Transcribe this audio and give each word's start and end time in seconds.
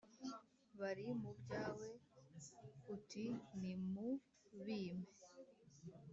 bari 0.79 1.05
mu 1.21 1.31
byawe 1.39 1.89
uti: 2.95 3.25
nimubimpe. 3.59 5.23